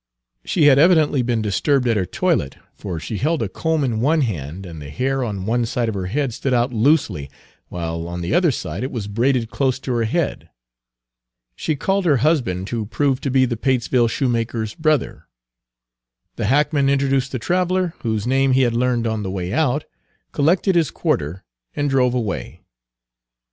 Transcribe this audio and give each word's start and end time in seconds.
She 0.43 0.63
had 0.63 0.79
evidently 0.79 1.21
been 1.21 1.43
disturbed 1.43 1.87
at 1.87 1.95
her 1.95 2.07
toilet, 2.07 2.57
for 2.73 2.99
she 2.99 3.19
held 3.19 3.43
a 3.43 3.47
comb 3.47 3.83
in 3.83 3.99
one 3.99 4.21
hand, 4.21 4.65
and 4.65 4.81
the 4.81 4.89
hair 4.89 5.23
on 5.23 5.45
one 5.45 5.63
side 5.67 5.87
of 5.87 5.93
her 5.93 6.07
head 6.07 6.33
stood 6.33 6.55
out 6.55 6.73
loosely, 6.73 7.29
while 7.69 8.07
on 8.07 8.21
the 8.21 8.33
other 8.33 8.49
side 8.49 8.81
it 8.83 8.89
was 8.89 9.07
braided 9.07 9.51
close 9.51 9.77
to 9.81 9.93
her 9.93 10.05
head. 10.05 10.49
She 11.55 11.75
called 11.75 12.05
her 12.05 12.17
husband, 12.25 12.67
who 12.69 12.87
proved 12.87 13.21
to 13.21 13.29
be 13.29 13.45
the 13.45 13.55
Patesville 13.57 14.07
shoemaker's 14.07 14.73
brother. 14.73 15.27
The 16.35 16.45
hackman 16.47 16.89
introduced 16.89 17.31
the 17.31 17.37
traveler, 17.37 17.93
whose 17.99 18.25
name 18.25 18.53
he 18.53 18.61
had 18.63 18.73
learned 18.73 19.05
on 19.05 19.21
the 19.21 19.29
way 19.29 19.53
out, 19.53 19.83
collected 20.31 20.73
his 20.73 20.89
quarter, 20.89 21.43
and 21.75 21.91
drove 21.91 22.15
away. 22.15 22.61